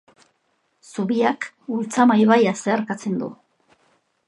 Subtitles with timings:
[0.93, 1.45] Zubiak
[1.77, 3.31] Ultzama ibaia zeharkatzen du.